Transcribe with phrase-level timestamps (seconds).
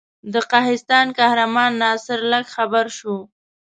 [0.33, 3.15] د قهستان حکمران ناصر لک خبر شو.